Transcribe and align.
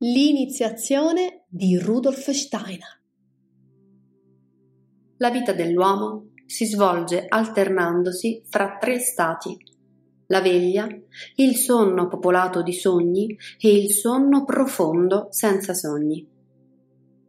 L'iniziazione 0.00 1.42
di 1.48 1.76
Rudolf 1.76 2.30
Steiner. 2.30 3.02
La 5.16 5.28
vita 5.30 5.52
dell'uomo 5.52 6.28
si 6.46 6.66
svolge 6.66 7.24
alternandosi 7.26 8.44
fra 8.48 8.76
tre 8.78 9.00
stati: 9.00 9.58
la 10.26 10.40
veglia, 10.40 10.86
il 11.34 11.56
sonno 11.56 12.06
popolato 12.06 12.62
di 12.62 12.74
sogni 12.74 13.36
e 13.60 13.76
il 13.76 13.90
sonno 13.90 14.44
profondo 14.44 15.26
senza 15.30 15.74
sogni. 15.74 16.24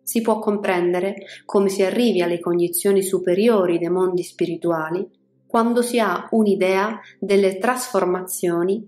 Si 0.04 0.22
può 0.22 0.38
comprendere 0.38 1.16
come 1.46 1.70
si 1.70 1.82
arrivi 1.82 2.22
alle 2.22 2.40
cognizioni 2.40 3.02
superiori 3.02 3.80
dei 3.80 3.90
mondi 3.90 4.22
spirituali 4.22 5.10
quando 5.48 5.82
si 5.82 5.98
ha 5.98 6.28
un'idea 6.30 7.00
delle 7.18 7.58
trasformazioni 7.58 8.88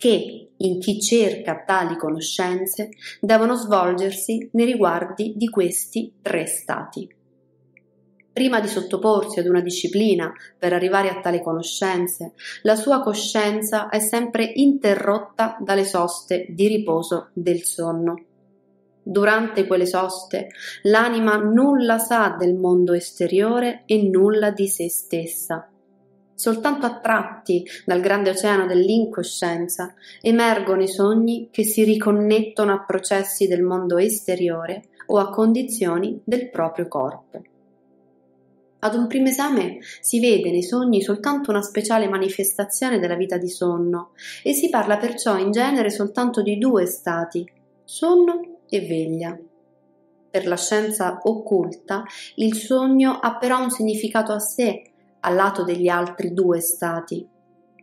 che 0.00 0.48
in 0.56 0.80
chi 0.80 0.98
cerca 0.98 1.62
tali 1.62 1.94
conoscenze 1.98 2.88
devono 3.20 3.54
svolgersi 3.54 4.48
nei 4.52 4.64
riguardi 4.64 5.34
di 5.36 5.50
questi 5.50 6.14
tre 6.22 6.46
stati. 6.46 7.06
Prima 8.32 8.60
di 8.60 8.68
sottoporsi 8.68 9.40
ad 9.40 9.46
una 9.46 9.60
disciplina 9.60 10.32
per 10.58 10.72
arrivare 10.72 11.10
a 11.10 11.20
tali 11.20 11.42
conoscenze, 11.42 12.32
la 12.62 12.76
sua 12.76 13.02
coscienza 13.02 13.90
è 13.90 13.98
sempre 13.98 14.50
interrotta 14.54 15.58
dalle 15.60 15.84
soste 15.84 16.46
di 16.48 16.66
riposo 16.66 17.28
del 17.34 17.62
sonno. 17.64 18.24
Durante 19.02 19.66
quelle 19.66 19.86
soste 19.86 20.48
l'anima 20.84 21.36
nulla 21.36 21.98
sa 21.98 22.36
del 22.38 22.54
mondo 22.54 22.94
esteriore 22.94 23.82
e 23.84 24.02
nulla 24.08 24.50
di 24.50 24.66
se 24.66 24.88
stessa 24.88 25.69
soltanto 26.40 26.86
attratti 26.86 27.62
dal 27.84 28.00
grande 28.00 28.30
oceano 28.30 28.66
dell'incoscienza, 28.66 29.92
emergono 30.22 30.82
i 30.82 30.88
sogni 30.88 31.48
che 31.50 31.64
si 31.64 31.84
riconnettono 31.84 32.72
a 32.72 32.82
processi 32.82 33.46
del 33.46 33.62
mondo 33.62 33.98
esteriore 33.98 34.84
o 35.08 35.18
a 35.18 35.28
condizioni 35.28 36.18
del 36.24 36.48
proprio 36.48 36.88
corpo. 36.88 37.42
Ad 38.82 38.94
un 38.94 39.06
primo 39.06 39.28
esame 39.28 39.80
si 40.00 40.18
vede 40.18 40.50
nei 40.50 40.62
sogni 40.62 41.02
soltanto 41.02 41.50
una 41.50 41.60
speciale 41.60 42.08
manifestazione 42.08 42.98
della 42.98 43.16
vita 43.16 43.36
di 43.36 43.50
sonno 43.50 44.12
e 44.42 44.54
si 44.54 44.70
parla 44.70 44.96
perciò 44.96 45.36
in 45.36 45.50
genere 45.50 45.90
soltanto 45.90 46.40
di 46.40 46.56
due 46.56 46.86
stati, 46.86 47.46
sonno 47.84 48.60
e 48.66 48.80
veglia. 48.80 49.38
Per 50.30 50.46
la 50.46 50.56
scienza 50.56 51.20
occulta 51.24 52.04
il 52.36 52.54
sogno 52.54 53.18
ha 53.20 53.36
però 53.36 53.60
un 53.60 53.70
significato 53.70 54.32
a 54.32 54.38
sé 54.38 54.89
al 55.20 55.34
lato 55.34 55.64
degli 55.64 55.88
altri 55.88 56.32
due 56.32 56.60
stati. 56.60 57.26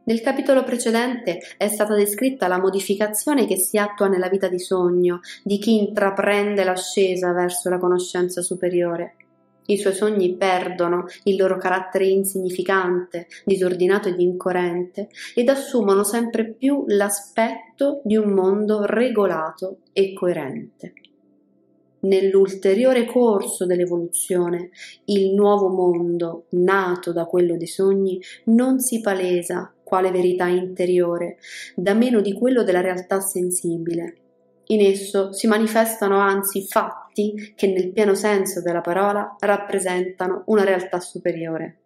Nel 0.04 0.22
capitolo 0.22 0.64
precedente 0.64 1.40
è 1.58 1.68
stata 1.68 1.94
descritta 1.94 2.48
la 2.48 2.60
modificazione 2.60 3.46
che 3.46 3.58
si 3.58 3.78
attua 3.78 4.08
nella 4.08 4.30
vita 4.30 4.48
di 4.48 4.60
sogno 4.60 5.20
di 5.44 5.58
chi 5.58 5.78
intraprende 5.78 6.64
l'ascesa 6.64 7.34
verso 7.34 7.70
la 7.70 7.78
conoscenza 7.78 8.42
superiore. 8.42 9.16
I 9.66 9.78
suoi 9.78 9.94
sogni 9.94 10.38
perdono 10.38 11.08
il 11.24 11.36
loro 11.36 11.58
carattere 11.58 12.06
insignificante, 12.06 13.28
disordinato 13.44 14.08
ed 14.08 14.18
incoerente 14.18 15.10
ed 15.36 15.50
assumono 15.50 16.06
sempre 16.06 16.54
più 16.54 16.86
l'aspetto 16.88 18.00
di 18.06 18.16
un 18.16 18.32
mondo 18.32 18.86
regolato 18.86 19.80
e 19.92 20.14
coerente 20.14 20.94
nell'ulteriore 22.08 23.06
corso 23.06 23.66
dell'evoluzione, 23.66 24.70
il 25.06 25.34
nuovo 25.34 25.70
mondo, 25.70 26.46
nato 26.50 27.12
da 27.12 27.26
quello 27.26 27.58
dei 27.58 27.68
sogni, 27.68 28.20
non 28.46 28.80
si 28.80 29.02
palesa 29.02 29.74
quale 29.84 30.12
verità 30.12 30.48
interiore, 30.48 31.38
da 31.76 31.94
meno 31.94 32.22
di 32.22 32.34
quello 32.34 32.64
della 32.64 32.82
realtà 32.82 33.22
sensibile. 33.22 34.16
In 34.70 34.82
esso 34.82 35.32
si 35.32 35.48
manifestano 35.48 36.20
anzi 36.20 36.66
fatti 36.68 37.54
che 37.56 37.68
nel 37.68 37.94
pieno 37.94 38.14
senso 38.16 38.62
della 38.62 38.82
parola 38.82 39.38
rappresentano 39.40 40.44
una 40.48 40.66
realtà 40.66 41.00
superiore. 41.00 41.78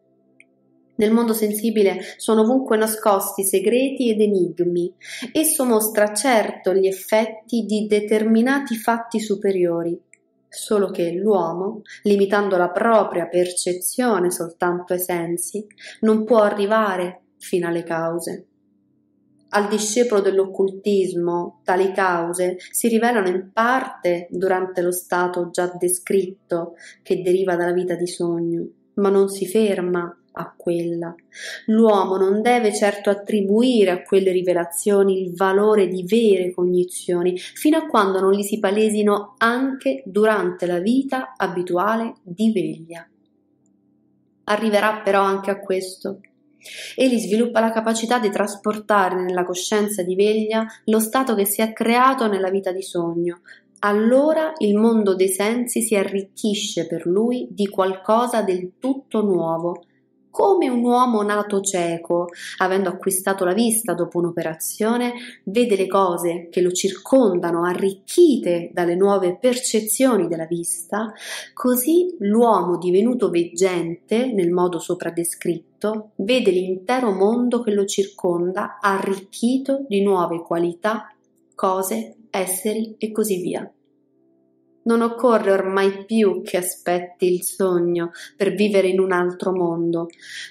Nel 0.95 1.11
mondo 1.11 1.33
sensibile 1.33 1.99
sono 2.17 2.41
ovunque 2.41 2.77
nascosti 2.77 3.43
segreti 3.43 4.09
ed 4.09 4.21
enigmi. 4.21 4.93
Esso 5.31 5.65
mostra 5.65 6.13
certo 6.13 6.73
gli 6.73 6.85
effetti 6.85 7.65
di 7.65 7.87
determinati 7.87 8.75
fatti 8.75 9.19
superiori, 9.19 9.99
solo 10.53 10.89
che 10.89 11.13
l'uomo, 11.13 11.81
limitando 12.03 12.57
la 12.57 12.69
propria 12.69 13.27
percezione 13.27 14.29
soltanto 14.31 14.91
ai 14.91 14.99
sensi, 14.99 15.65
non 16.01 16.25
può 16.25 16.41
arrivare 16.41 17.21
fino 17.37 17.67
alle 17.67 17.83
cause. 17.83 18.47
Al 19.53 19.69
discepolo 19.69 20.19
dell'occultismo 20.19 21.61
tali 21.63 21.93
cause 21.93 22.57
si 22.69 22.89
rivelano 22.89 23.29
in 23.29 23.51
parte 23.53 24.27
durante 24.29 24.81
lo 24.81 24.91
stato 24.91 25.49
già 25.49 25.73
descritto 25.77 26.75
che 27.01 27.21
deriva 27.21 27.55
dalla 27.55 27.73
vita 27.73 27.95
di 27.95 28.07
sogno, 28.07 28.65
ma 28.95 29.09
non 29.09 29.29
si 29.29 29.45
ferma 29.47 30.20
a 30.33 30.53
quella. 30.55 31.13
L'uomo 31.65 32.17
non 32.17 32.41
deve 32.41 32.73
certo 32.73 33.09
attribuire 33.09 33.91
a 33.91 34.01
quelle 34.01 34.31
rivelazioni 34.31 35.21
il 35.21 35.35
valore 35.35 35.87
di 35.87 36.03
vere 36.03 36.53
cognizioni, 36.53 37.37
fino 37.37 37.77
a 37.77 37.87
quando 37.87 38.19
non 38.19 38.31
li 38.31 38.43
si 38.43 38.59
palesino 38.59 39.35
anche 39.37 40.03
durante 40.05 40.65
la 40.65 40.79
vita 40.79 41.33
abituale 41.35 42.15
di 42.23 42.51
veglia. 42.51 43.07
Arriverà 44.45 45.01
però 45.03 45.21
anche 45.21 45.51
a 45.51 45.59
questo. 45.59 46.19
Egli 46.95 47.17
sviluppa 47.17 47.59
la 47.59 47.71
capacità 47.71 48.19
di 48.19 48.29
trasportare 48.29 49.19
nella 49.19 49.43
coscienza 49.43 50.03
di 50.03 50.13
veglia 50.13 50.65
lo 50.85 50.99
stato 50.99 51.33
che 51.33 51.45
si 51.45 51.61
è 51.61 51.73
creato 51.73 52.27
nella 52.27 52.51
vita 52.51 52.71
di 52.71 52.83
sogno, 52.83 53.41
allora 53.83 54.53
il 54.59 54.75
mondo 54.75 55.15
dei 55.15 55.29
sensi 55.29 55.81
si 55.81 55.95
arricchisce 55.95 56.85
per 56.85 57.07
lui 57.07 57.47
di 57.49 57.67
qualcosa 57.67 58.43
del 58.43 58.73
tutto 58.77 59.23
nuovo, 59.23 59.85
come 60.31 60.69
un 60.69 60.83
uomo 60.83 61.21
nato 61.21 61.61
cieco, 61.61 62.29
avendo 62.57 62.89
acquistato 62.89 63.45
la 63.45 63.53
vista 63.53 63.93
dopo 63.93 64.17
un'operazione, 64.17 65.13
vede 65.43 65.75
le 65.75 65.87
cose 65.87 66.47
che 66.49 66.61
lo 66.61 66.71
circondano 66.71 67.63
arricchite 67.63 68.71
dalle 68.73 68.95
nuove 68.95 69.37
percezioni 69.37 70.27
della 70.27 70.45
vista, 70.45 71.13
così 71.53 72.15
l'uomo 72.19 72.77
divenuto 72.77 73.29
veggente 73.29 74.31
nel 74.31 74.49
modo 74.49 74.79
sopra 74.79 75.11
descritto 75.11 76.11
vede 76.15 76.51
l'intero 76.51 77.11
mondo 77.11 77.61
che 77.61 77.71
lo 77.71 77.85
circonda 77.85 78.77
arricchito 78.79 79.85
di 79.87 80.01
nuove 80.01 80.41
qualità, 80.41 81.13
cose, 81.55 82.15
esseri 82.29 82.95
e 82.97 83.11
così 83.11 83.41
via. 83.41 83.71
Non 84.83 85.01
occorre 85.01 85.51
ormai 85.51 86.05
più 86.05 86.41
che 86.41 86.57
aspetti 86.57 87.31
il 87.31 87.43
sogno 87.43 88.11
per 88.35 88.53
vivere 88.53 88.87
in 88.87 88.99
un 88.99 89.11
altro 89.11 89.51
mondo, 89.51 90.07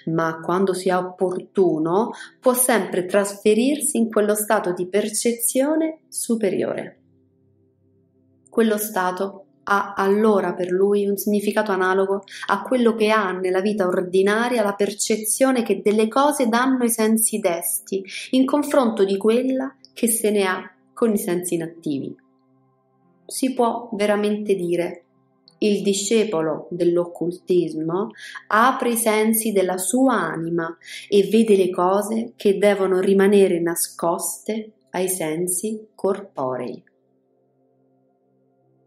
ma 0.07 0.39
quando 0.41 0.73
sia 0.73 0.99
opportuno 0.99 2.11
può 2.39 2.55
sempre 2.55 3.07
trasferirsi 3.07 3.97
in 3.97 4.09
quello 4.09 4.37
stato 4.37 4.73
di 4.73 4.87
percezione 4.87 6.03
superiore. 6.09 6.99
Quello 8.49 8.79
stato 8.79 9.47
ha 9.65 9.95
allora 9.97 10.55
per 10.55 10.71
lui 10.71 11.07
un 11.07 11.17
significato 11.17 11.73
analogo 11.73 12.23
a 12.47 12.63
quello 12.63 12.95
che 12.95 13.11
ha 13.11 13.33
nella 13.33 13.61
vita 13.61 13.87
ordinaria 13.87 14.63
la 14.63 14.75
percezione 14.75 15.63
che 15.65 15.83
delle 15.83 16.07
cose 16.07 16.49
danno 16.49 16.85
i 16.85 16.91
sensi 16.91 17.39
desti, 17.41 18.05
in 18.31 18.45
confronto 18.47 19.05
di 19.05 19.17
quella 19.17 19.75
che 19.93 20.09
se 20.09 20.31
ne 20.31 20.45
ha 20.45 20.73
con 20.93 21.13
i 21.13 21.19
sensi 21.19 21.55
inattivi 21.55 22.29
si 23.31 23.55
può 23.55 23.89
veramente 23.93 24.55
dire 24.55 25.05
il 25.59 25.83
discepolo 25.83 26.67
dell'occultismo 26.71 28.11
apre 28.49 28.91
i 28.91 28.97
sensi 28.97 29.53
della 29.53 29.79
sua 29.79 30.15
anima 30.15 30.77
e 31.09 31.29
vede 31.31 31.57
le 31.57 31.71
cose 31.71 32.33
che 32.37 32.59
devono 32.59 32.99
rimanere 32.99 33.61
nascoste 33.61 34.73
ai 34.91 35.09
sensi 35.09 35.89
corporei. 35.95 36.83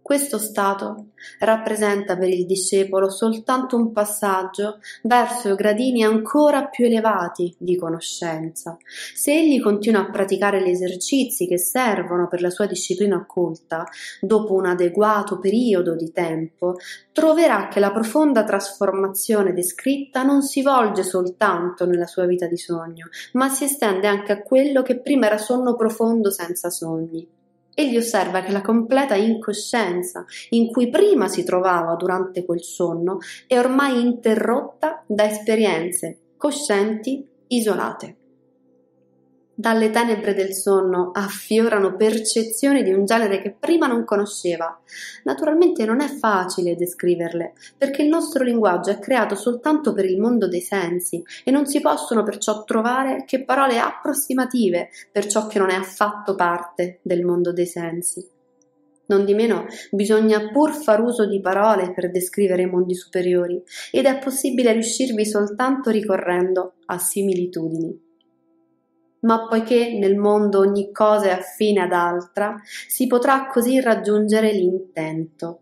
Questo 0.03 0.37
stato 0.37 1.11
rappresenta 1.39 2.17
per 2.17 2.27
il 2.27 2.45
discepolo 2.45 3.09
soltanto 3.09 3.77
un 3.77 3.93
passaggio 3.93 4.79
verso 5.03 5.55
gradini 5.55 6.03
ancora 6.03 6.65
più 6.65 6.83
elevati 6.87 7.55
di 7.57 7.77
conoscenza. 7.77 8.75
Se 9.15 9.31
egli 9.31 9.61
continua 9.61 10.01
a 10.01 10.09
praticare 10.11 10.61
gli 10.61 10.67
esercizi 10.67 11.47
che 11.47 11.57
servono 11.57 12.27
per 12.27 12.41
la 12.41 12.49
sua 12.49 12.65
disciplina 12.65 13.15
occulta, 13.15 13.85
dopo 14.19 14.55
un 14.55 14.65
adeguato 14.65 15.39
periodo 15.39 15.95
di 15.95 16.11
tempo, 16.11 16.75
troverà 17.13 17.69
che 17.69 17.79
la 17.79 17.93
profonda 17.93 18.43
trasformazione 18.43 19.53
descritta 19.53 20.23
non 20.23 20.41
si 20.41 20.61
volge 20.61 21.03
soltanto 21.03 21.85
nella 21.85 22.07
sua 22.07 22.25
vita 22.25 22.45
di 22.45 22.57
sogno, 22.57 23.07
ma 23.33 23.47
si 23.47 23.63
estende 23.63 24.07
anche 24.07 24.33
a 24.33 24.41
quello 24.41 24.81
che 24.81 24.99
prima 24.99 25.27
era 25.27 25.37
sonno 25.37 25.77
profondo 25.77 26.29
senza 26.29 26.69
sogni. 26.69 27.25
Egli 27.75 27.97
osserva 27.97 28.41
che 28.41 28.51
la 28.51 28.61
completa 28.61 29.15
incoscienza 29.15 30.25
in 30.49 30.67
cui 30.67 30.89
prima 30.89 31.27
si 31.27 31.43
trovava 31.43 31.95
durante 31.95 32.45
quel 32.45 32.61
sonno 32.61 33.17
è 33.47 33.57
ormai 33.57 33.99
interrotta 33.99 35.03
da 35.07 35.25
esperienze 35.29 36.17
coscienti 36.37 37.25
isolate. 37.47 38.17
Dalle 39.55 39.91
tenebre 39.91 40.33
del 40.33 40.51
sonno 40.51 41.11
affiorano 41.13 41.95
percezioni 41.95 42.81
di 42.81 42.91
un 42.91 43.05
genere 43.05 43.39
che 43.39 43.51
prima 43.51 43.85
non 43.85 44.03
conosceva. 44.03 44.81
Naturalmente 45.25 45.85
non 45.85 46.01
è 46.01 46.07
facile 46.07 46.75
descriverle, 46.75 47.53
perché 47.77 48.01
il 48.01 48.07
nostro 48.07 48.43
linguaggio 48.43 48.89
è 48.89 48.97
creato 48.97 49.35
soltanto 49.35 49.93
per 49.93 50.05
il 50.05 50.19
mondo 50.19 50.47
dei 50.47 50.61
sensi 50.61 51.23
e 51.43 51.51
non 51.51 51.67
si 51.67 51.81
possono 51.81 52.23
perciò 52.23 52.63
trovare 52.63 53.25
che 53.27 53.43
parole 53.43 53.77
approssimative 53.77 54.89
per 55.11 55.27
ciò 55.27 55.45
che 55.45 55.59
non 55.59 55.69
è 55.69 55.75
affatto 55.75 56.33
parte 56.33 56.97
del 57.03 57.23
mondo 57.23 57.53
dei 57.53 57.67
sensi. 57.67 58.27
Non 59.05 59.23
di 59.23 59.35
meno 59.35 59.67
bisogna 59.91 60.49
pur 60.49 60.71
far 60.71 60.99
uso 60.99 61.27
di 61.27 61.39
parole 61.39 61.93
per 61.93 62.09
descrivere 62.09 62.63
i 62.63 62.69
mondi 62.69 62.95
superiori 62.95 63.61
ed 63.91 64.05
è 64.05 64.17
possibile 64.17 64.71
riuscirvi 64.71 65.27
soltanto 65.27 65.91
ricorrendo 65.91 66.73
a 66.87 66.97
similitudini 66.97 68.02
ma 69.23 69.47
poiché 69.47 69.97
nel 69.97 70.15
mondo 70.15 70.59
ogni 70.59 70.91
cosa 70.91 71.25
è 71.25 71.31
affine 71.31 71.81
ad 71.81 71.91
altra, 71.91 72.55
si 72.87 73.07
potrà 73.07 73.47
così 73.47 73.79
raggiungere 73.81 74.51
l'intento. 74.51 75.59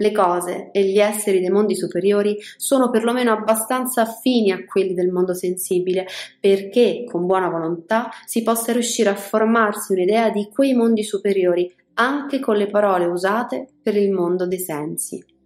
Le 0.00 0.12
cose 0.12 0.70
e 0.70 0.84
gli 0.84 1.00
esseri 1.00 1.40
dei 1.40 1.50
mondi 1.50 1.74
superiori 1.74 2.36
sono 2.56 2.88
perlomeno 2.88 3.32
abbastanza 3.32 4.02
affini 4.02 4.52
a 4.52 4.64
quelli 4.64 4.94
del 4.94 5.08
mondo 5.08 5.34
sensibile 5.34 6.06
perché, 6.38 7.04
con 7.04 7.26
buona 7.26 7.48
volontà, 7.48 8.08
si 8.24 8.44
possa 8.44 8.72
riuscire 8.72 9.10
a 9.10 9.16
formarsi 9.16 9.92
un'idea 9.92 10.30
di 10.30 10.48
quei 10.52 10.72
mondi 10.74 11.02
superiori 11.02 11.74
anche 11.94 12.38
con 12.38 12.56
le 12.56 12.68
parole 12.68 13.06
usate 13.06 13.66
per 13.82 13.96
il 13.96 14.12
mondo 14.12 14.46
dei 14.46 14.60
sensi. 14.60 15.36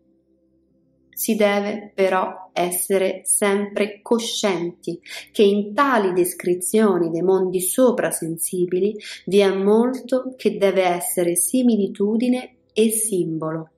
Si 1.14 1.34
deve 1.36 1.92
però 1.94 2.50
essere 2.52 3.20
sempre 3.24 4.00
coscienti 4.00 5.00
che 5.30 5.42
in 5.42 5.74
tali 5.74 6.12
descrizioni 6.12 7.10
dei 7.10 7.22
mondi 7.22 7.60
soprasensibili 7.60 8.96
vi 9.26 9.38
è 9.40 9.52
molto 9.52 10.34
che 10.36 10.56
deve 10.56 10.84
essere 10.84 11.36
similitudine 11.36 12.56
e 12.72 12.90
simbolo. 12.90 13.68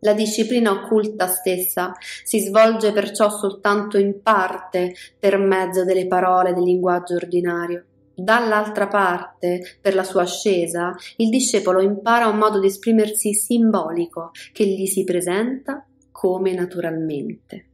La 0.00 0.12
disciplina 0.12 0.70
occulta 0.70 1.26
stessa 1.26 1.92
si 2.24 2.40
svolge 2.40 2.92
perciò 2.92 3.30
soltanto 3.30 3.98
in 3.98 4.20
parte 4.22 4.94
per 5.18 5.38
mezzo 5.38 5.84
delle 5.84 6.06
parole 6.06 6.52
del 6.52 6.64
linguaggio 6.64 7.14
ordinario. 7.14 7.84
Dall'altra 8.14 8.86
parte, 8.86 9.78
per 9.80 9.94
la 9.94 10.04
sua 10.04 10.22
ascesa, 10.22 10.94
il 11.16 11.30
discepolo 11.30 11.80
impara 11.80 12.28
un 12.28 12.36
modo 12.36 12.60
di 12.60 12.66
esprimersi 12.66 13.32
simbolico 13.32 14.30
che 14.52 14.66
gli 14.66 14.86
si 14.86 15.04
presenta 15.04 15.84
come 16.24 16.54
naturalmente. 16.54 17.66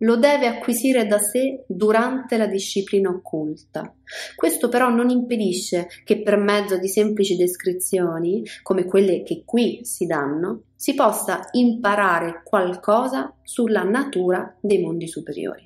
Lo 0.00 0.14
deve 0.14 0.46
acquisire 0.46 1.08
da 1.08 1.18
sé 1.18 1.64
durante 1.66 2.36
la 2.36 2.46
disciplina 2.46 3.08
occulta. 3.08 3.92
Questo 4.36 4.68
però 4.68 4.90
non 4.90 5.10
impedisce 5.10 5.88
che 6.04 6.22
per 6.22 6.36
mezzo 6.36 6.78
di 6.78 6.86
semplici 6.86 7.34
descrizioni, 7.34 8.44
come 8.62 8.84
quelle 8.84 9.24
che 9.24 9.42
qui 9.44 9.80
si 9.82 10.06
danno, 10.06 10.66
si 10.76 10.94
possa 10.94 11.48
imparare 11.50 12.42
qualcosa 12.44 13.34
sulla 13.42 13.82
natura 13.82 14.56
dei 14.60 14.80
mondi 14.80 15.08
superiori. 15.08 15.65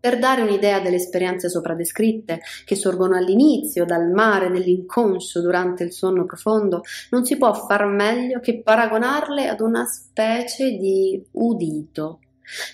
Per 0.00 0.18
dare 0.18 0.42
un'idea 0.42 0.78
delle 0.78 0.96
esperienze 0.96 1.48
sopra 1.48 1.74
descritte, 1.74 2.40
che 2.64 2.76
sorgono 2.76 3.16
all'inizio 3.16 3.84
dal 3.84 4.10
mare 4.10 4.48
dell'inconscio 4.48 5.40
durante 5.40 5.82
il 5.82 5.92
sonno 5.92 6.24
profondo, 6.24 6.82
non 7.10 7.24
si 7.24 7.36
può 7.36 7.52
far 7.52 7.86
meglio 7.86 8.38
che 8.38 8.62
paragonarle 8.62 9.48
ad 9.48 9.60
una 9.60 9.84
specie 9.86 10.76
di 10.76 11.20
udito. 11.32 12.20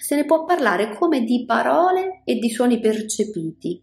Se 0.01 0.15
ne 0.15 0.27
può 0.27 0.45
parlare 0.45 0.95
come 0.95 1.25
di 1.25 1.45
parole 1.47 2.21
e 2.25 2.39
di 2.39 2.51
suoni 2.51 2.79
percepiti, 2.79 3.81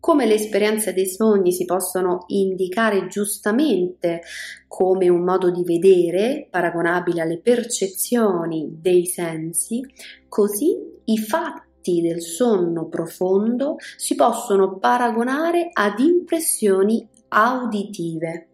come 0.00 0.26
le 0.26 0.34
esperienze 0.34 0.92
dei 0.92 1.06
sogni 1.06 1.52
si 1.52 1.64
possono 1.64 2.24
indicare 2.28 3.08
giustamente 3.08 4.22
come 4.68 5.08
un 5.08 5.24
modo 5.24 5.50
di 5.50 5.64
vedere 5.64 6.46
paragonabile 6.48 7.20
alle 7.20 7.40
percezioni 7.40 8.78
dei 8.80 9.04
sensi, 9.04 9.84
così 10.28 10.76
i 11.04 11.18
fatti 11.18 11.67
effetti 11.88 12.00
del 12.00 12.20
sonno 12.20 12.86
profondo 12.88 13.76
si 13.96 14.14
possono 14.14 14.78
paragonare 14.78 15.70
ad 15.72 15.98
impressioni 15.98 17.06
auditive. 17.28 18.46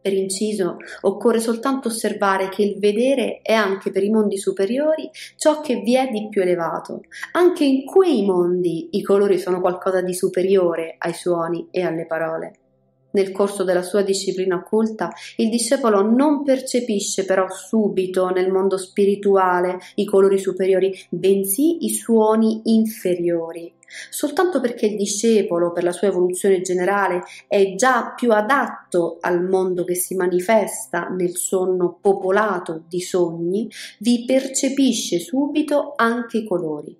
Per 0.00 0.12
inciso, 0.12 0.76
occorre 1.02 1.40
soltanto 1.40 1.88
osservare 1.88 2.48
che 2.48 2.62
il 2.62 2.78
vedere 2.78 3.40
è 3.42 3.52
anche 3.52 3.90
per 3.90 4.04
i 4.04 4.10
mondi 4.10 4.38
superiori 4.38 5.10
ciò 5.36 5.60
che 5.60 5.80
vi 5.80 5.96
è 5.96 6.08
di 6.08 6.28
più 6.30 6.40
elevato. 6.40 7.02
Anche 7.32 7.64
in 7.64 7.84
quei 7.84 8.24
mondi 8.24 8.88
i 8.92 9.02
colori 9.02 9.38
sono 9.38 9.60
qualcosa 9.60 10.00
di 10.00 10.14
superiore 10.14 10.94
ai 10.98 11.12
suoni 11.12 11.68
e 11.70 11.82
alle 11.82 12.06
parole. 12.06 12.52
Nel 13.18 13.32
corso 13.32 13.64
della 13.64 13.82
sua 13.82 14.02
disciplina 14.02 14.54
occulta, 14.54 15.12
il 15.38 15.48
discepolo 15.48 16.02
non 16.02 16.44
percepisce 16.44 17.24
però 17.24 17.50
subito 17.50 18.28
nel 18.28 18.48
mondo 18.48 18.78
spirituale 18.78 19.80
i 19.96 20.04
colori 20.04 20.38
superiori, 20.38 20.96
bensì 21.08 21.84
i 21.84 21.90
suoni 21.90 22.60
inferiori. 22.66 23.74
Soltanto 24.08 24.60
perché 24.60 24.86
il 24.86 24.96
discepolo, 24.96 25.72
per 25.72 25.82
la 25.82 25.90
sua 25.90 26.06
evoluzione 26.06 26.60
generale, 26.60 27.24
è 27.48 27.74
già 27.74 28.12
più 28.14 28.30
adatto 28.30 29.16
al 29.20 29.42
mondo 29.42 29.82
che 29.82 29.96
si 29.96 30.14
manifesta 30.14 31.08
nel 31.08 31.34
sonno 31.34 31.98
popolato 32.00 32.84
di 32.88 33.00
sogni, 33.00 33.68
vi 33.98 34.24
percepisce 34.26 35.18
subito 35.18 35.94
anche 35.96 36.38
i 36.38 36.44
colori 36.44 36.96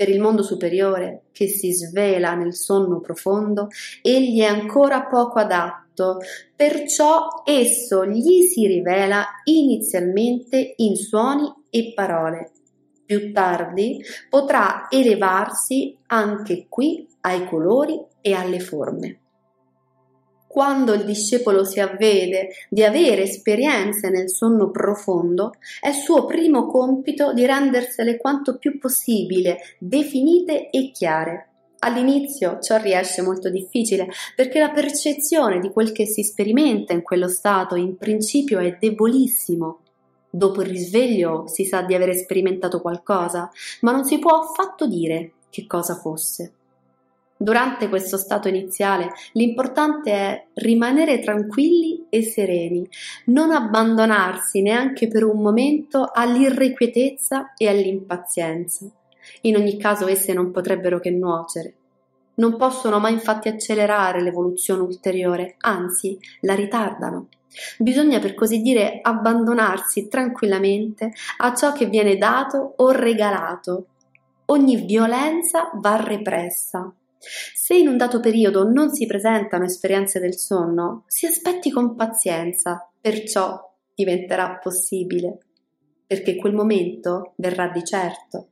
per 0.00 0.08
il 0.08 0.18
mondo 0.18 0.42
superiore 0.42 1.24
che 1.30 1.46
si 1.46 1.74
svela 1.74 2.34
nel 2.34 2.54
sonno 2.54 3.00
profondo, 3.00 3.68
egli 4.00 4.40
è 4.40 4.46
ancora 4.46 5.04
poco 5.04 5.38
adatto, 5.38 6.20
perciò 6.56 7.42
esso 7.44 8.06
gli 8.06 8.44
si 8.44 8.66
rivela 8.66 9.26
inizialmente 9.44 10.72
in 10.76 10.96
suoni 10.96 11.52
e 11.68 11.92
parole. 11.94 12.50
Più 13.04 13.30
tardi 13.30 14.02
potrà 14.30 14.86
elevarsi 14.88 15.98
anche 16.06 16.64
qui 16.70 17.06
ai 17.20 17.46
colori 17.46 18.02
e 18.22 18.32
alle 18.32 18.60
forme. 18.60 19.18
Quando 20.52 20.94
il 20.94 21.04
discepolo 21.04 21.62
si 21.62 21.78
avvede 21.78 22.48
di 22.68 22.82
avere 22.82 23.22
esperienze 23.22 24.10
nel 24.10 24.28
sonno 24.28 24.72
profondo, 24.72 25.52
è 25.80 25.92
suo 25.92 26.26
primo 26.26 26.66
compito 26.66 27.32
di 27.32 27.46
rendersele 27.46 28.16
quanto 28.16 28.58
più 28.58 28.76
possibile 28.80 29.58
definite 29.78 30.68
e 30.70 30.90
chiare. 30.90 31.50
All'inizio 31.78 32.58
ciò 32.58 32.78
riesce 32.78 33.22
molto 33.22 33.48
difficile 33.48 34.08
perché 34.34 34.58
la 34.58 34.70
percezione 34.70 35.60
di 35.60 35.70
quel 35.70 35.92
che 35.92 36.04
si 36.04 36.24
sperimenta 36.24 36.92
in 36.92 37.02
quello 37.02 37.28
stato 37.28 37.76
in 37.76 37.96
principio 37.96 38.58
è 38.58 38.76
debolissimo. 38.76 39.82
Dopo 40.28 40.62
il 40.62 40.68
risveglio 40.68 41.46
si 41.46 41.64
sa 41.64 41.82
di 41.82 41.94
aver 41.94 42.12
sperimentato 42.16 42.80
qualcosa, 42.80 43.48
ma 43.82 43.92
non 43.92 44.04
si 44.04 44.18
può 44.18 44.40
affatto 44.40 44.88
dire 44.88 45.34
che 45.48 45.68
cosa 45.68 45.94
fosse. 45.94 46.54
Durante 47.42 47.88
questo 47.88 48.18
stato 48.18 48.48
iniziale 48.48 49.12
l'importante 49.32 50.10
è 50.10 50.46
rimanere 50.56 51.20
tranquilli 51.20 52.04
e 52.10 52.22
sereni, 52.22 52.86
non 53.26 53.50
abbandonarsi 53.50 54.60
neanche 54.60 55.08
per 55.08 55.24
un 55.24 55.40
momento 55.40 56.10
all'irrequietezza 56.12 57.54
e 57.56 57.66
all'impazienza. 57.66 58.84
In 59.42 59.56
ogni 59.56 59.78
caso 59.78 60.06
esse 60.06 60.34
non 60.34 60.50
potrebbero 60.50 61.00
che 61.00 61.10
nuocere. 61.10 61.74
Non 62.34 62.58
possono 62.58 62.98
mai 62.98 63.14
infatti 63.14 63.48
accelerare 63.48 64.20
l'evoluzione 64.20 64.82
ulteriore, 64.82 65.54
anzi 65.60 66.18
la 66.40 66.54
ritardano. 66.54 67.28
Bisogna 67.78 68.18
per 68.18 68.34
così 68.34 68.60
dire 68.60 68.98
abbandonarsi 69.00 70.08
tranquillamente 70.08 71.14
a 71.38 71.54
ciò 71.54 71.72
che 71.72 71.86
viene 71.86 72.18
dato 72.18 72.74
o 72.76 72.90
regalato. 72.90 73.86
Ogni 74.44 74.76
violenza 74.84 75.70
va 75.80 75.96
repressa, 75.96 76.92
se 77.20 77.76
in 77.76 77.88
un 77.88 77.96
dato 77.96 78.18
periodo 78.18 78.68
non 78.68 78.92
si 78.92 79.06
presentano 79.06 79.64
esperienze 79.64 80.18
del 80.18 80.36
sonno, 80.36 81.04
si 81.06 81.26
aspetti 81.26 81.70
con 81.70 81.94
pazienza, 81.94 82.90
perciò 83.00 83.60
diventerà 83.94 84.56
possibile, 84.56 85.38
perché 86.06 86.36
quel 86.36 86.54
momento 86.54 87.34
verrà 87.36 87.68
di 87.68 87.84
certo. 87.84 88.48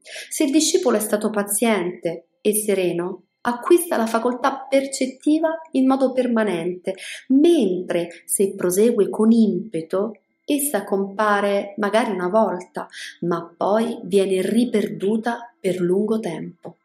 Se 0.00 0.44
il 0.44 0.52
discepolo 0.52 0.96
è 0.96 1.00
stato 1.00 1.30
paziente 1.30 2.28
e 2.40 2.54
sereno, 2.54 3.22
acquista 3.40 3.96
la 3.96 4.06
facoltà 4.06 4.66
percettiva 4.68 5.60
in 5.72 5.86
modo 5.86 6.12
permanente, 6.12 6.94
mentre 7.28 8.22
se 8.24 8.54
prosegue 8.54 9.08
con 9.08 9.32
impeto, 9.32 10.18
essa 10.46 10.84
compare 10.84 11.74
magari 11.78 12.10
una 12.10 12.28
volta, 12.28 12.86
ma 13.20 13.52
poi 13.56 13.98
viene 14.04 14.42
riperduta 14.42 15.54
per 15.58 15.80
lungo 15.80 16.20
tempo. 16.20 16.76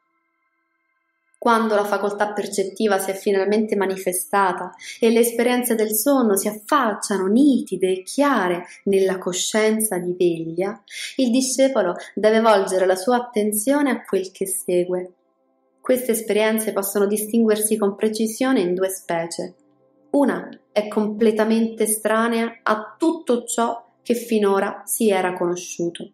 Quando 1.39 1.73
la 1.73 1.85
facoltà 1.85 2.33
percettiva 2.33 2.99
si 2.99 3.11
è 3.11 3.13
finalmente 3.13 3.77
manifestata 3.77 4.73
e 4.99 5.09
le 5.09 5.21
esperienze 5.21 5.73
del 5.73 5.93
sonno 5.93 6.35
si 6.35 6.49
affacciano 6.49 7.27
nitide 7.27 7.91
e 7.91 8.03
chiare 8.03 8.65
nella 8.83 9.17
coscienza 9.17 9.97
di 9.99 10.13
veglia, 10.19 10.83
il 11.15 11.31
discepolo 11.31 11.95
deve 12.13 12.41
volgere 12.41 12.85
la 12.85 12.97
sua 12.97 13.15
attenzione 13.15 13.89
a 13.89 14.03
quel 14.03 14.31
che 14.31 14.45
segue. 14.45 15.13
Queste 15.79 16.11
esperienze 16.11 16.73
possono 16.73 17.07
distinguersi 17.07 17.77
con 17.77 17.95
precisione 17.95 18.59
in 18.59 18.75
due 18.75 18.89
specie. 18.89 19.53
Una 20.09 20.49
è 20.73 20.89
completamente 20.89 21.83
estranea 21.83 22.59
a 22.63 22.95
tutto 22.97 23.45
ciò 23.45 23.91
che 24.03 24.13
finora 24.13 24.81
si 24.83 25.09
era 25.09 25.31
conosciuto. 25.31 26.11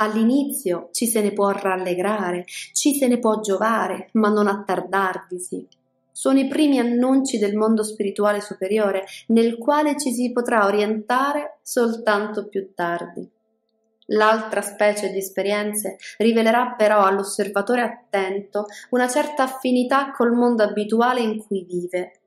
All'inizio 0.00 0.90
ci 0.92 1.06
se 1.06 1.20
ne 1.20 1.32
può 1.32 1.50
rallegrare, 1.50 2.44
ci 2.72 2.94
se 2.94 3.08
ne 3.08 3.18
può 3.18 3.40
giovare, 3.40 4.10
ma 4.12 4.28
non 4.28 4.46
attardarvisi. 4.46 5.66
Sono 6.12 6.38
i 6.38 6.46
primi 6.46 6.78
annunci 6.78 7.38
del 7.38 7.56
mondo 7.56 7.82
spirituale 7.82 8.40
superiore, 8.40 9.04
nel 9.28 9.58
quale 9.58 9.98
ci 9.98 10.12
si 10.12 10.30
potrà 10.30 10.66
orientare 10.66 11.58
soltanto 11.62 12.46
più 12.46 12.74
tardi. 12.74 13.28
L'altra 14.10 14.62
specie 14.62 15.10
di 15.10 15.18
esperienze 15.18 15.96
rivelerà 16.18 16.74
però 16.76 17.02
all'osservatore 17.04 17.82
attento 17.82 18.66
una 18.90 19.08
certa 19.08 19.42
affinità 19.42 20.12
col 20.12 20.32
mondo 20.32 20.62
abituale 20.62 21.20
in 21.20 21.44
cui 21.44 21.64
vive 21.68 22.17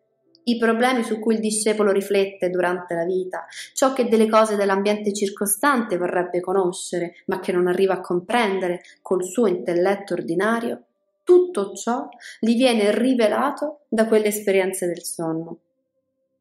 i 0.51 0.57
problemi 0.57 1.03
su 1.03 1.19
cui 1.19 1.35
il 1.35 1.39
discepolo 1.39 1.91
riflette 1.91 2.49
durante 2.49 2.93
la 2.93 3.05
vita, 3.05 3.45
ciò 3.73 3.93
che 3.93 4.07
delle 4.07 4.29
cose 4.29 4.55
dell'ambiente 4.55 5.13
circostante 5.13 5.97
vorrebbe 5.97 6.39
conoscere, 6.39 7.15
ma 7.27 7.39
che 7.39 7.51
non 7.51 7.67
arriva 7.67 7.95
a 7.95 8.01
comprendere 8.01 8.81
col 9.01 9.23
suo 9.23 9.47
intelletto 9.47 10.13
ordinario, 10.13 10.83
tutto 11.23 11.73
ciò 11.73 12.07
gli 12.39 12.55
viene 12.55 12.95
rivelato 12.97 13.81
da 13.87 14.07
quelle 14.07 14.27
esperienze 14.27 14.87
del 14.87 15.03
sonno. 15.03 15.59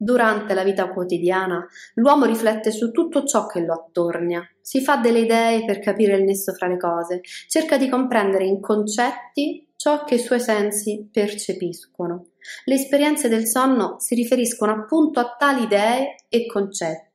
Durante 0.02 0.54
la 0.54 0.64
vita 0.64 0.88
quotidiana 0.88 1.66
l'uomo 1.96 2.24
riflette 2.24 2.70
su 2.70 2.90
tutto 2.90 3.24
ciò 3.24 3.44
che 3.44 3.60
lo 3.60 3.74
attornia, 3.74 4.42
si 4.62 4.80
fa 4.80 4.96
delle 4.96 5.18
idee 5.18 5.66
per 5.66 5.78
capire 5.78 6.16
il 6.16 6.24
nesso 6.24 6.54
fra 6.54 6.66
le 6.68 6.78
cose, 6.78 7.20
cerca 7.48 7.76
di 7.76 7.86
comprendere 7.88 8.46
in 8.46 8.60
concetti 8.60 9.68
ciò 9.76 10.04
che 10.04 10.14
i 10.14 10.18
suoi 10.18 10.40
sensi 10.40 11.06
percepiscono. 11.12 12.29
Le 12.64 12.74
esperienze 12.74 13.28
del 13.28 13.46
sonno 13.46 13.96
si 13.98 14.14
riferiscono 14.14 14.72
appunto 14.72 15.20
a 15.20 15.34
tali 15.38 15.64
idee 15.64 16.16
e 16.28 16.46
concetti. 16.46 17.08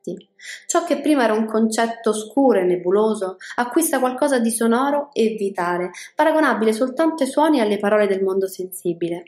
Ciò 0.68 0.84
che 0.84 1.02
prima 1.02 1.24
era 1.24 1.34
un 1.34 1.46
concetto 1.46 2.12
oscuro 2.12 2.60
e 2.60 2.64
nebuloso 2.64 3.38
acquista 3.56 4.00
qualcosa 4.00 4.40
di 4.40 4.52
sonoro 4.52 5.10
e 5.14 5.36
vitale, 5.38 5.90
paragonabile 6.14 6.74
soltanto 6.74 7.24
ai 7.24 7.30
suoni 7.30 7.58
e 7.58 7.62
alle 7.62 7.80
parole 7.80 8.08
del 8.08 8.22
mondo 8.22 8.48
sensibile. 8.48 9.24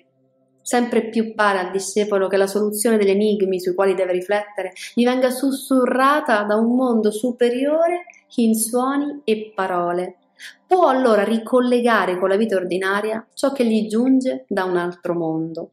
Sempre 0.62 1.08
più 1.08 1.34
pare 1.34 1.60
al 1.60 1.72
discepolo 1.72 2.28
che 2.28 2.36
la 2.36 2.46
soluzione 2.46 2.98
degli 2.98 3.10
enigmi 3.10 3.60
sui 3.60 3.74
quali 3.74 3.96
deve 3.96 4.12
riflettere 4.12 4.74
gli 4.94 5.06
venga 5.06 5.30
sussurrata 5.30 6.44
da 6.44 6.58
un 6.58 6.76
mondo 6.76 7.10
superiore 7.10 8.04
in 8.36 8.54
suoni 8.54 9.22
e 9.24 9.54
parole. 9.56 10.18
Può 10.66 10.88
allora 10.88 11.24
ricollegare 11.24 12.18
con 12.18 12.30
la 12.30 12.36
vita 12.36 12.56
ordinaria 12.56 13.26
ciò 13.34 13.52
che 13.52 13.66
gli 13.66 13.88
giunge 13.88 14.46
da 14.48 14.64
un 14.64 14.78
altro 14.78 15.14
mondo. 15.14 15.72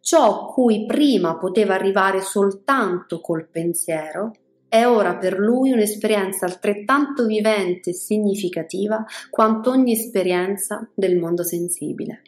Ciò 0.00 0.46
cui 0.46 0.84
prima 0.86 1.36
poteva 1.38 1.74
arrivare 1.74 2.20
soltanto 2.20 3.20
col 3.20 3.48
pensiero, 3.48 4.32
è 4.68 4.86
ora 4.86 5.16
per 5.16 5.38
lui 5.38 5.70
un'esperienza 5.70 6.46
altrettanto 6.46 7.26
vivente 7.26 7.90
e 7.90 7.94
significativa 7.94 9.04
quanto 9.30 9.70
ogni 9.70 9.92
esperienza 9.92 10.84
del 10.92 11.16
mondo 11.16 11.44
sensibile. 11.44 12.22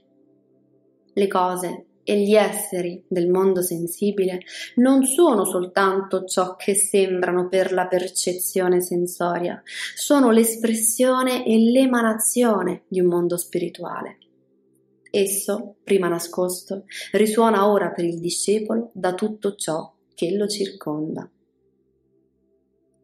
Le 1.12 1.26
cose 1.26 1.85
e 2.08 2.20
gli 2.20 2.36
esseri 2.36 3.02
del 3.08 3.28
mondo 3.28 3.62
sensibile 3.62 4.38
non 4.76 5.04
sono 5.04 5.44
soltanto 5.44 6.24
ciò 6.24 6.54
che 6.54 6.76
sembrano 6.76 7.48
per 7.48 7.72
la 7.72 7.88
percezione 7.88 8.80
sensoria, 8.80 9.60
sono 9.96 10.30
l'espressione 10.30 11.44
e 11.44 11.58
l'emanazione 11.58 12.84
di 12.86 13.00
un 13.00 13.08
mondo 13.08 13.36
spirituale. 13.36 14.18
Esso, 15.10 15.74
prima 15.82 16.06
nascosto, 16.06 16.84
risuona 17.12 17.68
ora 17.68 17.90
per 17.90 18.04
il 18.04 18.20
discepolo 18.20 18.90
da 18.92 19.12
tutto 19.14 19.56
ciò 19.56 19.92
che 20.14 20.30
lo 20.30 20.46
circonda. 20.46 21.28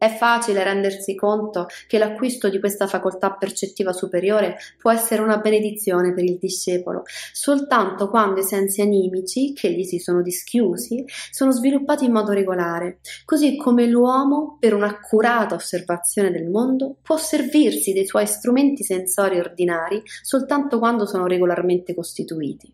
È 0.03 0.09
facile 0.09 0.65
rendersi 0.65 1.15
conto 1.15 1.67
che 1.87 1.97
l'acquisto 1.97 2.49
di 2.49 2.59
questa 2.59 2.87
facoltà 2.87 3.31
percettiva 3.31 3.93
superiore 3.93 4.57
può 4.77 4.91
essere 4.91 5.21
una 5.21 5.37
benedizione 5.37 6.13
per 6.13 6.25
il 6.25 6.37
discepolo, 6.37 7.03
soltanto 7.31 8.09
quando 8.09 8.41
i 8.41 8.43
sensi 8.43 8.81
animici, 8.81 9.53
che 9.53 9.71
gli 9.71 9.85
si 9.85 9.99
sono 9.99 10.21
dischiusi, 10.21 11.05
sono 11.31 11.51
sviluppati 11.51 12.03
in 12.03 12.11
modo 12.11 12.33
regolare, 12.33 12.99
così 13.23 13.55
come 13.55 13.87
l'uomo, 13.87 14.57
per 14.59 14.73
un'accurata 14.73 15.55
osservazione 15.55 16.31
del 16.31 16.49
mondo, 16.49 16.97
può 17.01 17.15
servirsi 17.15 17.93
dei 17.93 18.05
suoi 18.05 18.27
strumenti 18.27 18.83
sensori 18.83 19.39
ordinari 19.39 20.01
soltanto 20.21 20.79
quando 20.79 21.05
sono 21.05 21.27
regolarmente 21.27 21.95
costituiti. 21.95 22.69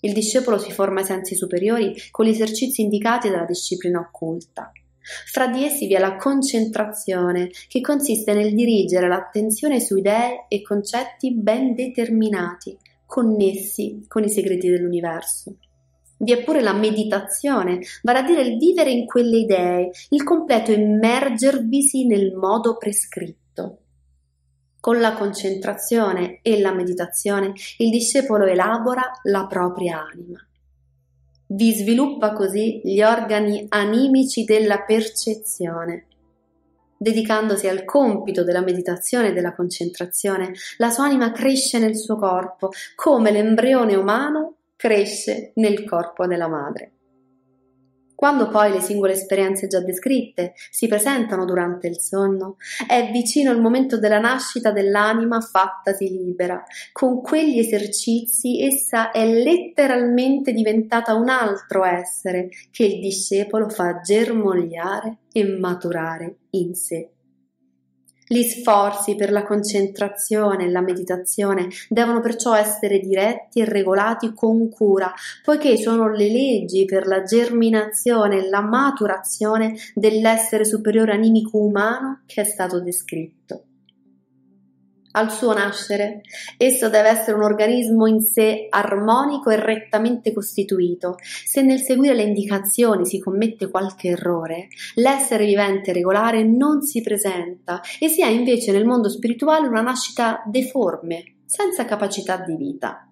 Il 0.00 0.14
discepolo 0.14 0.56
si 0.56 0.72
forma 0.72 1.00
ai 1.00 1.06
sensi 1.06 1.34
superiori 1.34 1.94
con 2.10 2.24
gli 2.24 2.30
esercizi 2.30 2.80
indicati 2.80 3.28
dalla 3.28 3.44
disciplina 3.44 3.98
occulta. 4.00 4.72
Fra 5.26 5.48
di 5.48 5.64
essi 5.64 5.86
vi 5.86 5.94
è 5.94 5.98
la 5.98 6.16
concentrazione, 6.16 7.50
che 7.68 7.80
consiste 7.80 8.32
nel 8.32 8.54
dirigere 8.54 9.08
l'attenzione 9.08 9.80
su 9.80 9.96
idee 9.96 10.46
e 10.48 10.62
concetti 10.62 11.34
ben 11.34 11.74
determinati, 11.74 12.76
connessi 13.06 14.04
con 14.08 14.24
i 14.24 14.30
segreti 14.30 14.68
dell'universo. 14.68 15.54
Vi 16.18 16.32
è 16.32 16.44
pure 16.44 16.60
la 16.60 16.74
meditazione, 16.74 17.80
vale 18.02 18.18
a 18.18 18.22
dire 18.22 18.42
il 18.42 18.58
vivere 18.58 18.90
in 18.90 19.06
quelle 19.06 19.38
idee, 19.38 19.90
il 20.10 20.22
completo 20.22 20.70
immergervisi 20.70 22.06
nel 22.06 22.34
modo 22.34 22.76
prescritto. 22.76 23.78
Con 24.80 25.00
la 25.00 25.14
concentrazione 25.14 26.40
e 26.42 26.60
la 26.60 26.72
meditazione 26.72 27.52
il 27.78 27.90
discepolo 27.90 28.44
elabora 28.44 29.10
la 29.24 29.46
propria 29.46 30.06
anima. 30.10 30.44
Vi 31.52 31.74
sviluppa 31.74 32.32
così 32.32 32.80
gli 32.84 33.02
organi 33.02 33.66
animici 33.70 34.44
della 34.44 34.82
percezione. 34.82 36.06
Dedicandosi 36.96 37.66
al 37.66 37.84
compito 37.84 38.44
della 38.44 38.60
meditazione 38.60 39.30
e 39.30 39.32
della 39.32 39.56
concentrazione, 39.56 40.52
la 40.76 40.90
sua 40.90 41.06
anima 41.06 41.32
cresce 41.32 41.80
nel 41.80 41.96
suo 41.96 42.14
corpo, 42.18 42.70
come 42.94 43.32
l'embrione 43.32 43.96
umano 43.96 44.58
cresce 44.76 45.50
nel 45.56 45.84
corpo 45.84 46.28
della 46.28 46.46
madre. 46.46 46.92
Quando 48.20 48.50
poi 48.50 48.70
le 48.70 48.82
singole 48.82 49.14
esperienze 49.14 49.66
già 49.66 49.80
descritte 49.80 50.52
si 50.70 50.88
presentano 50.88 51.46
durante 51.46 51.86
il 51.86 51.98
sonno, 51.98 52.56
è 52.86 53.08
vicino 53.10 53.50
il 53.50 53.62
momento 53.62 53.98
della 53.98 54.18
nascita 54.18 54.72
dell'anima 54.72 55.40
fattasi 55.40 56.10
libera. 56.10 56.62
Con 56.92 57.22
quegli 57.22 57.58
esercizi 57.58 58.62
essa 58.62 59.10
è 59.10 59.24
letteralmente 59.26 60.52
diventata 60.52 61.14
un 61.14 61.30
altro 61.30 61.82
essere 61.82 62.50
che 62.70 62.84
il 62.84 63.00
discepolo 63.00 63.70
fa 63.70 64.00
germogliare 64.00 65.20
e 65.32 65.56
maturare 65.58 66.40
in 66.50 66.74
sé. 66.74 67.08
Gli 68.32 68.44
sforzi 68.44 69.16
per 69.16 69.32
la 69.32 69.42
concentrazione 69.42 70.66
e 70.66 70.70
la 70.70 70.80
meditazione 70.80 71.66
devono 71.88 72.20
perciò 72.20 72.54
essere 72.54 73.00
diretti 73.00 73.58
e 73.58 73.64
regolati 73.64 74.32
con 74.34 74.68
cura, 74.68 75.12
poiché 75.42 75.76
sono 75.76 76.08
le 76.08 76.30
leggi 76.30 76.84
per 76.84 77.08
la 77.08 77.24
germinazione 77.24 78.36
e 78.36 78.48
la 78.48 78.60
maturazione 78.60 79.74
dell'essere 79.94 80.64
superiore 80.64 81.10
animico 81.10 81.58
umano 81.58 82.20
che 82.26 82.42
è 82.42 82.44
stato 82.44 82.78
descritto 82.80 83.64
al 85.12 85.30
suo 85.30 85.52
nascere. 85.52 86.22
Esso 86.56 86.88
deve 86.88 87.08
essere 87.08 87.36
un 87.36 87.42
organismo 87.42 88.06
in 88.06 88.20
sé 88.20 88.66
armonico 88.70 89.50
e 89.50 89.56
rettamente 89.56 90.32
costituito. 90.32 91.16
Se 91.20 91.62
nel 91.62 91.80
seguire 91.80 92.14
le 92.14 92.22
indicazioni 92.22 93.06
si 93.06 93.18
commette 93.18 93.68
qualche 93.68 94.08
errore, 94.08 94.68
l'essere 94.94 95.46
vivente 95.46 95.92
regolare 95.92 96.44
non 96.44 96.82
si 96.82 97.00
presenta 97.00 97.80
e 97.98 98.08
si 98.08 98.22
ha 98.22 98.28
invece 98.28 98.72
nel 98.72 98.86
mondo 98.86 99.08
spirituale 99.08 99.68
una 99.68 99.82
nascita 99.82 100.42
deforme, 100.46 101.36
senza 101.44 101.84
capacità 101.84 102.36
di 102.38 102.56
vita 102.56 103.04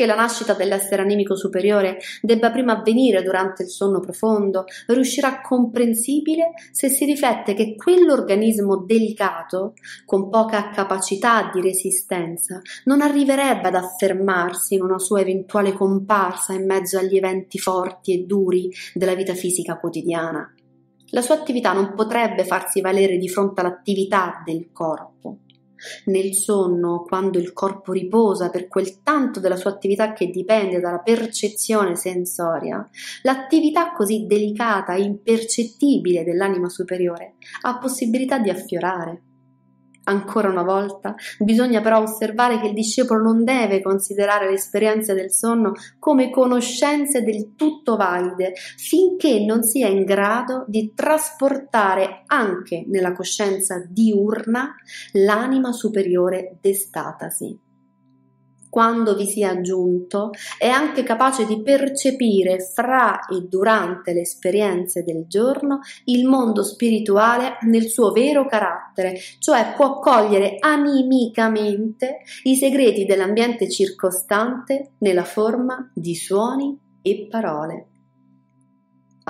che 0.00 0.06
la 0.06 0.14
nascita 0.14 0.54
dell'essere 0.54 1.02
animico 1.02 1.36
superiore 1.36 1.98
debba 2.22 2.50
prima 2.50 2.78
avvenire 2.78 3.22
durante 3.22 3.64
il 3.64 3.68
sonno 3.68 4.00
profondo 4.00 4.64
riuscirà 4.86 5.42
comprensibile 5.42 6.52
se 6.72 6.88
si 6.88 7.04
riflette 7.04 7.52
che 7.52 7.76
quell'organismo 7.76 8.78
delicato, 8.78 9.74
con 10.06 10.30
poca 10.30 10.70
capacità 10.70 11.50
di 11.52 11.60
resistenza, 11.60 12.62
non 12.84 13.02
arriverebbe 13.02 13.68
ad 13.68 13.74
affermarsi 13.74 14.72
in 14.72 14.80
una 14.80 14.98
sua 14.98 15.20
eventuale 15.20 15.74
comparsa 15.74 16.54
in 16.54 16.64
mezzo 16.64 16.96
agli 16.96 17.18
eventi 17.18 17.58
forti 17.58 18.14
e 18.14 18.24
duri 18.24 18.70
della 18.94 19.14
vita 19.14 19.34
fisica 19.34 19.76
quotidiana. 19.76 20.50
La 21.10 21.20
sua 21.20 21.34
attività 21.34 21.74
non 21.74 21.92
potrebbe 21.94 22.46
farsi 22.46 22.80
valere 22.80 23.18
di 23.18 23.28
fronte 23.28 23.60
all'attività 23.60 24.42
del 24.46 24.70
corpo 24.72 25.40
nel 26.06 26.34
sonno, 26.34 27.04
quando 27.06 27.38
il 27.38 27.52
corpo 27.52 27.92
riposa 27.92 28.50
per 28.50 28.68
quel 28.68 29.02
tanto 29.02 29.40
della 29.40 29.56
sua 29.56 29.70
attività 29.70 30.12
che 30.12 30.30
dipende 30.30 30.80
dalla 30.80 30.98
percezione 30.98 31.96
sensoria, 31.96 32.88
l'attività 33.22 33.92
così 33.92 34.26
delicata 34.26 34.94
e 34.94 35.02
impercettibile 35.02 36.24
dell'anima 36.24 36.68
superiore 36.68 37.34
ha 37.62 37.78
possibilità 37.78 38.38
di 38.38 38.50
affiorare. 38.50 39.22
Ancora 40.10 40.48
una 40.48 40.64
volta, 40.64 41.14
bisogna 41.38 41.80
però 41.80 42.02
osservare 42.02 42.58
che 42.58 42.66
il 42.66 42.74
discepolo 42.74 43.22
non 43.22 43.44
deve 43.44 43.80
considerare 43.80 44.48
le 44.48 44.54
esperienze 44.54 45.14
del 45.14 45.30
sonno 45.30 45.72
come 46.00 46.30
conoscenze 46.30 47.22
del 47.22 47.54
tutto 47.54 47.94
valide 47.94 48.52
finché 48.76 49.44
non 49.44 49.62
sia 49.62 49.86
in 49.86 50.02
grado 50.04 50.64
di 50.66 50.92
trasportare 50.96 52.24
anche 52.26 52.84
nella 52.88 53.12
coscienza 53.12 53.80
diurna 53.88 54.74
l'anima 55.12 55.70
superiore 55.70 56.56
destatasi 56.60 57.69
quando 58.70 59.14
vi 59.14 59.26
sia 59.26 59.60
giunto, 59.60 60.30
è 60.56 60.68
anche 60.68 61.02
capace 61.02 61.44
di 61.44 61.60
percepire 61.60 62.60
fra 62.60 63.26
e 63.26 63.42
durante 63.48 64.12
le 64.12 64.20
esperienze 64.20 65.02
del 65.02 65.26
giorno 65.26 65.80
il 66.04 66.24
mondo 66.24 66.62
spirituale 66.62 67.58
nel 67.62 67.88
suo 67.88 68.12
vero 68.12 68.46
carattere, 68.46 69.18
cioè 69.40 69.74
può 69.76 69.98
cogliere 69.98 70.56
animicamente 70.60 72.20
i 72.44 72.54
segreti 72.54 73.04
dell'ambiente 73.04 73.68
circostante 73.68 74.92
nella 74.98 75.24
forma 75.24 75.90
di 75.92 76.14
suoni 76.14 76.78
e 77.02 77.26
parole. 77.28 77.89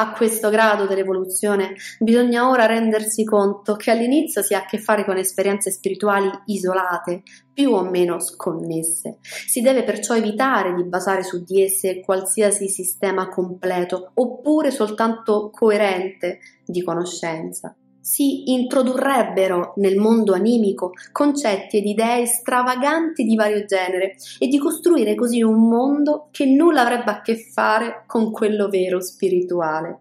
A 0.01 0.13
questo 0.13 0.49
grado 0.49 0.87
dell'evoluzione 0.87 1.75
bisogna 1.99 2.49
ora 2.49 2.65
rendersi 2.65 3.23
conto 3.23 3.77
che 3.77 3.91
all'inizio 3.91 4.41
si 4.41 4.55
ha 4.55 4.61
a 4.61 4.65
che 4.65 4.79
fare 4.79 5.05
con 5.05 5.19
esperienze 5.19 5.71
spirituali 5.71 6.31
isolate, 6.47 7.21
più 7.53 7.75
o 7.75 7.83
meno 7.83 8.19
sconnesse. 8.19 9.19
Si 9.21 9.61
deve 9.61 9.85
perciò 9.85 10.17
evitare 10.17 10.73
di 10.75 10.85
basare 10.85 11.23
su 11.23 11.45
di 11.45 11.63
esse 11.63 12.01
qualsiasi 12.01 12.67
sistema 12.67 13.29
completo 13.29 14.13
oppure 14.15 14.71
soltanto 14.71 15.51
coerente 15.51 16.39
di 16.65 16.83
conoscenza 16.83 17.75
si 18.01 18.53
introdurrebbero 18.53 19.75
nel 19.77 19.97
mondo 19.97 20.33
animico 20.33 20.93
concetti 21.13 21.79
ed 21.79 21.87
idee 21.87 22.27
stravaganti 22.27 23.25
di 23.25 23.37
vario 23.37 23.65
genere 23.65 24.17
e 24.39 24.47
di 24.49 24.59
costruire 24.59 25.15
così 25.15 25.43
un 25.43 25.69
mondo 25.69 26.29
che 26.31 26.47
nulla 26.47 26.83
avrebbe 26.83 27.11
a 27.11 27.21
che 27.21 27.37
fare 27.37 28.05
con 28.07 28.31
quello 28.31 28.69
vero 28.69 29.01
spirituale. 29.01 29.99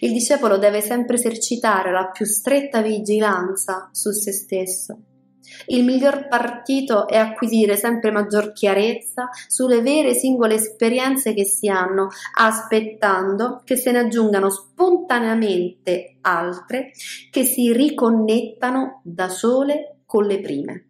Il 0.00 0.12
discepolo 0.12 0.56
deve 0.56 0.80
sempre 0.80 1.16
esercitare 1.16 1.92
la 1.92 2.08
più 2.08 2.24
stretta 2.24 2.80
vigilanza 2.80 3.90
su 3.92 4.10
se 4.10 4.32
stesso 4.32 4.98
il 5.66 5.84
miglior 5.84 6.28
partito 6.28 7.08
è 7.08 7.16
acquisire 7.16 7.76
sempre 7.76 8.10
maggior 8.10 8.52
chiarezza 8.52 9.28
sulle 9.46 9.80
vere 9.80 10.14
singole 10.14 10.54
esperienze 10.54 11.34
che 11.34 11.44
si 11.44 11.68
hanno, 11.68 12.08
aspettando 12.34 13.62
che 13.64 13.76
se 13.76 13.92
ne 13.92 13.98
aggiungano 14.00 14.50
spontaneamente 14.50 16.16
altre 16.22 16.92
che 17.30 17.44
si 17.44 17.72
riconnettano 17.72 19.00
da 19.04 19.28
sole 19.28 20.00
con 20.06 20.24
le 20.24 20.40
prime 20.40 20.85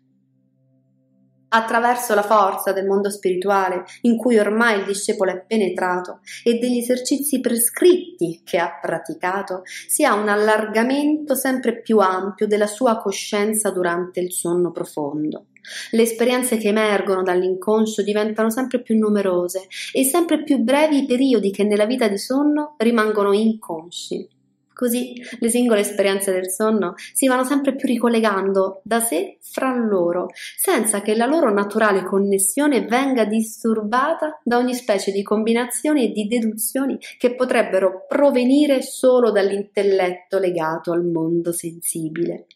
attraverso 1.49 2.15
la 2.15 2.23
forza 2.23 2.73
del 2.73 2.87
mondo 2.87 3.11
spirituale 3.11 3.85
in 4.03 4.17
cui 4.17 4.39
ormai 4.39 4.81
il 4.81 4.85
discepolo 4.85 5.31
è 5.31 5.45
penetrato 5.47 6.21
e 6.43 6.59
degli 6.59 6.79
esercizi 6.79 7.41
prescritti 7.41 8.43
che 8.45 8.59
ha 8.59 8.79
praticato, 8.81 9.63
si 9.65 10.05
ha 10.05 10.15
un 10.15 10.29
allargamento 10.29 11.35
sempre 11.35 11.81
più 11.81 11.99
ampio 11.99 12.47
della 12.47 12.67
sua 12.67 12.99
coscienza 12.99 13.71
durante 13.71 14.21
il 14.21 14.33
sonno 14.33 14.73
profondo. 14.73 15.47
Le 15.91 16.03
esperienze 16.03 16.59
che 16.59 16.69
emergono 16.69 17.23
dall'inconscio 17.23 18.03
diventano 18.03 18.51
sempre 18.51 18.81
più 18.81 18.97
numerose 18.97 19.67
e 19.93 20.05
sempre 20.05 20.43
più 20.45 20.59
brevi 20.59 20.99
i 20.99 21.07
periodi 21.07 21.51
che 21.51 21.65
nella 21.65 21.87
vita 21.87 22.07
di 22.07 22.19
sonno 22.19 22.75
rimangono 22.79 23.33
inconsci. 23.33 24.36
Così 24.77 25.15
le 25.39 25.49
singole 25.49 25.81
esperienze 25.81 26.33
del 26.33 26.51
sonno 26.51 26.97
si 27.15 27.27
vanno 27.27 27.45
sempre 27.45 27.75
più 27.75 27.89
ricollegando 27.89 28.83
da 28.85 29.01
sé 29.01 29.39
fra 29.41 29.75
loro, 29.75 30.27
senza 30.55 31.01
che 31.01 31.17
la 31.17 31.25
loro 31.25 31.51
naturale 31.51 32.05
connessione 32.05 32.85
venga 32.85 33.25
disturbata 33.25 34.39
da 34.45 34.59
ogni 34.59 34.75
specie 34.75 35.13
di 35.13 35.23
combinazioni 35.23 36.05
e 36.05 36.13
di 36.13 36.27
deduzioni 36.27 36.99
che 37.17 37.35
potrebbero 37.35 38.05
provenire 38.07 38.83
solo 38.83 39.31
dall'intelletto 39.31 40.39
legato 40.39 40.93
al 40.93 41.07
mondo 41.07 41.53
sensibile. 41.53 42.47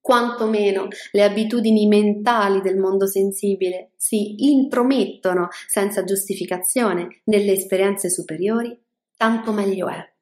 Quanto 0.00 0.46
meno 0.46 0.86
le 1.10 1.24
abitudini 1.24 1.88
mentali 1.88 2.60
del 2.60 2.76
mondo 2.76 3.08
sensibile 3.08 3.90
si 3.96 4.48
intromettono 4.48 5.48
senza 5.66 6.04
giustificazione 6.04 7.22
nelle 7.24 7.50
esperienze 7.50 8.08
superiori, 8.08 8.80
tanto 9.16 9.50
meglio 9.50 9.88
è. 9.88 10.14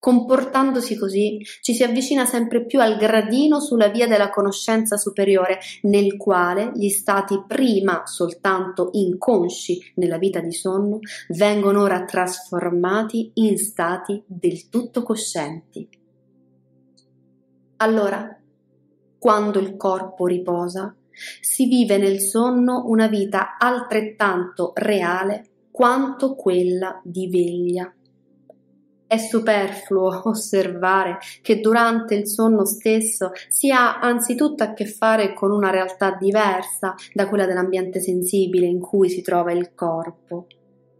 Comportandosi 0.00 0.96
così, 0.96 1.44
ci 1.60 1.74
si 1.74 1.82
avvicina 1.82 2.24
sempre 2.24 2.64
più 2.64 2.80
al 2.80 2.96
gradino 2.96 3.60
sulla 3.60 3.88
via 3.88 4.08
della 4.08 4.30
conoscenza 4.30 4.96
superiore, 4.96 5.58
nel 5.82 6.16
quale 6.16 6.72
gli 6.74 6.88
stati 6.88 7.44
prima 7.46 8.06
soltanto 8.06 8.88
inconsci 8.92 9.92
nella 9.96 10.16
vita 10.16 10.40
di 10.40 10.52
sonno 10.52 11.00
vengono 11.28 11.82
ora 11.82 12.06
trasformati 12.06 13.32
in 13.34 13.58
stati 13.58 14.22
del 14.24 14.70
tutto 14.70 15.02
coscienti. 15.02 15.86
Allora, 17.76 18.40
quando 19.18 19.58
il 19.58 19.76
corpo 19.76 20.26
riposa, 20.26 20.94
si 21.42 21.66
vive 21.66 21.98
nel 21.98 22.20
sonno 22.20 22.84
una 22.86 23.06
vita 23.06 23.58
altrettanto 23.58 24.72
reale 24.76 25.44
quanto 25.70 26.34
quella 26.36 27.02
di 27.04 27.28
veglia 27.28 27.92
è 29.10 29.18
superfluo 29.18 30.28
osservare 30.28 31.18
che 31.42 31.58
durante 31.58 32.14
il 32.14 32.28
sonno 32.28 32.64
stesso 32.64 33.32
si 33.48 33.68
ha 33.72 33.98
anzitutto 33.98 34.62
a 34.62 34.72
che 34.72 34.86
fare 34.86 35.34
con 35.34 35.50
una 35.50 35.70
realtà 35.70 36.16
diversa 36.16 36.94
da 37.12 37.28
quella 37.28 37.44
dell'ambiente 37.44 37.98
sensibile 37.98 38.66
in 38.66 38.78
cui 38.78 39.10
si 39.10 39.20
trova 39.20 39.50
il 39.50 39.72
corpo. 39.74 40.46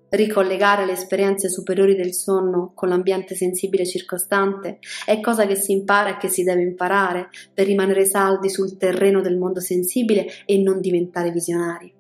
Ricollegare 0.08 0.86
le 0.86 0.94
esperienze 0.94 1.48
superiori 1.48 1.94
del 1.94 2.12
sonno 2.12 2.72
con 2.74 2.88
l'ambiente 2.88 3.36
sensibile 3.36 3.86
circostante 3.86 4.80
è 5.06 5.20
cosa 5.20 5.46
che 5.46 5.54
si 5.54 5.70
impara 5.70 6.16
e 6.16 6.16
che 6.16 6.26
si 6.26 6.42
deve 6.42 6.62
imparare 6.62 7.28
per 7.54 7.66
rimanere 7.66 8.06
saldi 8.06 8.50
sul 8.50 8.76
terreno 8.76 9.20
del 9.20 9.38
mondo 9.38 9.60
sensibile 9.60 10.26
e 10.46 10.58
non 10.58 10.80
diventare 10.80 11.30
visionari. 11.30 11.94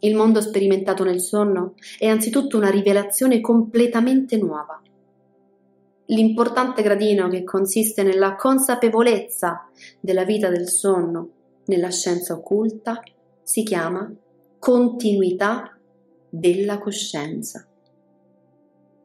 Il 0.00 0.14
mondo 0.14 0.42
sperimentato 0.42 1.04
nel 1.04 1.22
sonno 1.22 1.72
è 1.98 2.06
anzitutto 2.06 2.58
una 2.58 2.68
rivelazione 2.68 3.40
completamente 3.40 4.36
nuova 4.36 4.82
l'importante 6.08 6.82
gradino 6.82 7.28
che 7.28 7.44
consiste 7.44 8.02
nella 8.02 8.36
consapevolezza 8.36 9.68
della 10.00 10.24
vita 10.24 10.48
del 10.48 10.68
sonno 10.68 11.30
nella 11.66 11.90
scienza 11.90 12.34
occulta 12.34 13.02
si 13.42 13.62
chiama 13.62 14.10
continuità 14.58 15.76
della 16.28 16.78
coscienza. 16.78 17.66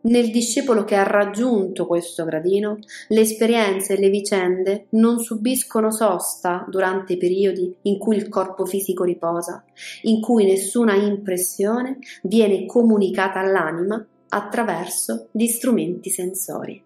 Nel 0.06 0.32
discepolo 0.32 0.84
che 0.84 0.96
ha 0.96 1.04
raggiunto 1.04 1.88
questo 1.88 2.26
gradino, 2.26 2.80
le 3.08 3.22
esperienze 3.22 3.94
e 3.94 4.00
le 4.00 4.10
vicende 4.10 4.88
non 4.89 5.20
subiscono 5.20 5.92
sosta 5.92 6.66
durante 6.68 7.13
i 7.13 7.18
periodi 7.18 7.74
in 7.84 7.98
cui 7.98 8.18
il 8.18 8.28
corpo 8.28 8.66
fisico 8.66 9.06
riposa, 9.06 9.63
in 10.04 10.20
cui 10.20 10.44
nessuna 10.44 10.96
impressione 10.96 12.00
viene 12.24 12.66
comunicata 12.66 13.39
all'anima 13.39 14.06
attraverso 14.28 15.30
gli 15.32 15.48
strumenti 15.48 16.10
sensori. 16.10 16.84